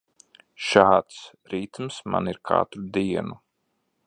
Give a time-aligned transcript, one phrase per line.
[0.67, 1.19] Šāds
[1.53, 3.41] ritms man ir katru dienu.